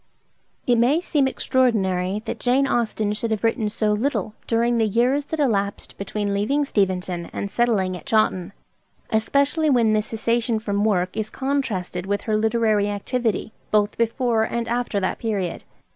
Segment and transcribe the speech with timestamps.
[0.65, 5.25] It may seem extraordinary that Jane Austen should have written so little during the years
[5.25, 8.51] that elapsed between leaving Steventon and settling at Chawton;
[9.11, 14.67] especially when this cessation from work is contrasted with her literary activity both before and
[14.67, 15.63] after that period.